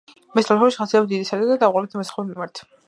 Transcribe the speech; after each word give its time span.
მისი 0.05 0.19
ლაშქრობები 0.37 0.71
ხასიათდებოდა 0.77 1.13
დიდი 1.13 1.29
სისასტიკით 1.29 1.63
დაპყრობილი 1.67 2.03
მოსახლეობის 2.03 2.35
მიმართ. 2.37 2.69